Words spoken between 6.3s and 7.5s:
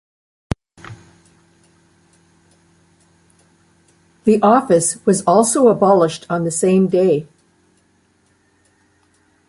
the same day.